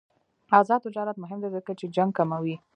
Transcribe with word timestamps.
آزاد 0.59 0.79
تجارت 0.85 1.17
مهم 1.23 1.39
دی 1.43 1.49
ځکه 1.55 1.71
چې 1.79 1.85
جنګ 1.95 2.11
کموي. 2.17 2.55